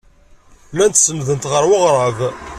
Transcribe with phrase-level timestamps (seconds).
[0.71, 2.17] Llant senndent ɣer weɣrab.